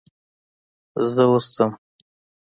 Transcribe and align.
زه 1.13 1.23
اوس 1.29 1.45
ځم. 1.55 1.71